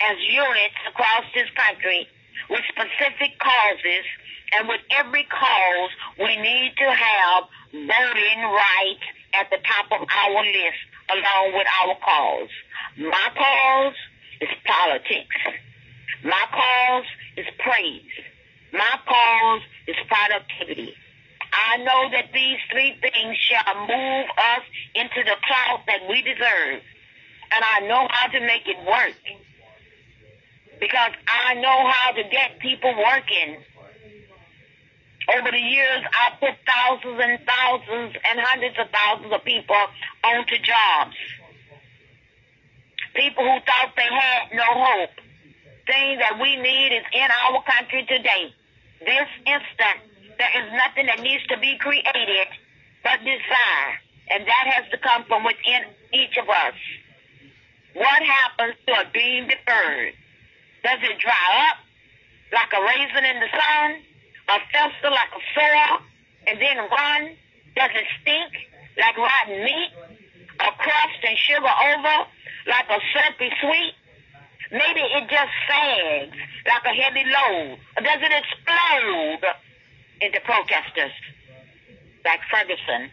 as 0.00 0.16
units 0.28 0.78
across 0.88 1.24
this 1.34 1.48
country 1.56 2.06
with 2.48 2.62
specific 2.70 3.38
causes 3.38 4.04
and 4.52 4.68
with 4.68 4.80
every 4.96 5.24
cause, 5.24 5.90
we 6.18 6.36
need 6.36 6.72
to 6.78 6.88
have 6.88 7.44
voting 7.72 8.40
rights 8.42 9.06
at 9.34 9.50
the 9.50 9.58
top 9.60 10.00
of 10.00 10.06
our 10.08 10.42
list 10.44 10.82
along 11.10 11.52
with 11.52 11.66
our 11.84 11.94
cause. 12.00 12.48
My 12.96 13.28
cause 13.36 13.94
is 14.40 14.48
politics. 14.64 15.36
My 16.24 16.44
cause 16.50 17.04
is 17.36 17.46
praise. 17.58 18.12
My 18.72 18.98
cause 19.06 19.62
is 19.86 19.96
productivity. 20.08 20.94
I 21.52 21.78
know 21.78 22.10
that 22.12 22.32
these 22.32 22.58
three 22.70 22.96
things 23.00 23.36
shall 23.38 23.74
move 23.80 24.26
us 24.56 24.64
into 24.94 25.24
the 25.24 25.36
clout 25.46 25.80
that 25.86 26.08
we 26.08 26.22
deserve. 26.22 26.82
And 27.50 27.64
I 27.64 27.86
know 27.88 28.06
how 28.10 28.28
to 28.28 28.40
make 28.40 28.66
it 28.66 28.76
work. 28.86 29.16
Because 30.80 31.12
I 31.26 31.54
know 31.54 31.90
how 31.90 32.12
to 32.12 32.22
get 32.30 32.58
people 32.60 32.94
working 32.94 33.58
over 35.36 35.50
the 35.50 35.60
years, 35.60 36.02
I 36.08 36.32
put 36.40 36.56
thousands 36.64 37.20
and 37.20 37.38
thousands 37.44 38.16
and 38.16 38.40
hundreds 38.40 38.78
of 38.78 38.88
thousands 38.88 39.32
of 39.32 39.44
people 39.44 39.76
onto 40.24 40.56
jobs. 40.56 41.16
People 43.18 43.42
who 43.42 43.58
thought 43.66 43.90
they 43.98 44.06
had 44.06 44.54
no 44.54 44.68
hope. 44.70 45.10
Thing 45.86 46.18
that 46.22 46.38
we 46.38 46.54
need 46.54 46.94
is 46.94 47.02
in 47.12 47.26
our 47.26 47.58
country 47.66 48.06
today. 48.06 48.54
This 49.00 49.26
instant, 49.42 49.98
there 50.38 50.54
is 50.62 50.70
nothing 50.78 51.06
that 51.06 51.18
needs 51.18 51.42
to 51.50 51.58
be 51.58 51.76
created 51.78 52.46
but 53.02 53.18
desire. 53.18 53.90
And 54.30 54.46
that 54.46 54.64
has 54.70 54.86
to 54.90 54.98
come 54.98 55.24
from 55.26 55.42
within 55.42 55.90
each 56.14 56.36
of 56.38 56.48
us. 56.48 56.78
What 57.94 58.22
happens 58.22 58.76
to 58.86 58.92
a 58.92 59.04
dream 59.10 59.48
deferred? 59.48 60.14
Does 60.84 61.00
it 61.02 61.18
dry 61.18 61.50
up 61.72 61.78
like 62.52 62.70
a 62.70 62.80
raisin 62.86 63.24
in 63.24 63.40
the 63.40 63.50
sun? 63.50 64.08
a 64.48 64.58
fester 64.72 65.10
like 65.10 65.32
a 65.36 65.42
sore, 65.52 66.00
and 66.48 66.56
then 66.60 66.76
run? 66.78 67.36
Does 67.76 67.90
it 67.94 68.06
stink 68.20 68.52
like 68.96 69.16
rotten 69.16 69.64
meat? 69.64 69.92
A 70.60 70.70
crust 70.76 71.20
and 71.22 71.38
sugar 71.38 71.70
over 71.70 72.16
like 72.66 72.88
a 72.90 72.98
syrupy 73.12 73.50
sweet? 73.60 73.94
Maybe 74.70 75.00
it 75.00 75.24
just 75.30 75.52
sags 75.68 76.36
like 76.66 76.84
a 76.84 76.94
heavy 76.94 77.24
load. 77.24 77.78
Or 77.96 78.02
does 78.02 78.20
it 78.20 78.32
explode 78.32 79.44
into 80.20 80.40
protesters 80.44 81.12
like 82.24 82.40
Ferguson 82.50 83.10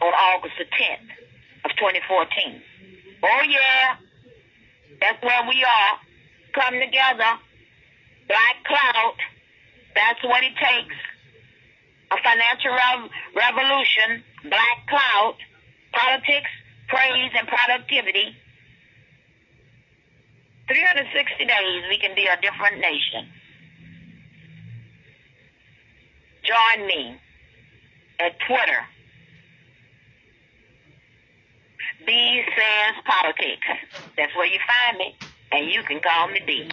on 0.00 0.12
August 0.14 0.54
the 0.58 0.64
10th 0.64 1.10
of 1.64 1.70
2014? 1.76 2.62
Oh 3.22 3.42
yeah, 3.46 3.96
that's 5.00 5.22
where 5.22 5.42
we 5.48 5.62
are. 5.64 5.92
Come 6.54 6.80
together, 6.80 7.38
black 8.26 8.56
clout, 8.66 9.18
that's 9.94 10.22
what 10.24 10.42
it 10.42 10.54
takes. 10.56 10.96
A 12.10 12.16
financial 12.24 12.72
rev- 12.72 13.10
revolution, 13.36 14.24
black 14.48 14.78
clout, 14.88 15.36
politics, 15.92 16.50
praise, 16.88 17.30
and 17.36 17.46
productivity. 17.48 18.36
360 20.68 21.44
days, 21.44 21.82
we 21.88 21.98
can 21.98 22.14
be 22.14 22.26
a 22.26 22.36
different 22.40 22.80
nation. 22.80 23.26
Join 26.44 26.86
me 26.86 27.16
at 28.20 28.38
Twitter. 28.46 28.80
B 32.06 32.42
says 32.56 32.94
politics. 33.04 33.66
That's 34.16 34.34
where 34.36 34.46
you 34.46 34.58
find 34.66 34.98
me, 34.98 35.16
and 35.52 35.70
you 35.70 35.82
can 35.82 36.00
call 36.00 36.28
me 36.28 36.40
B. 36.46 36.70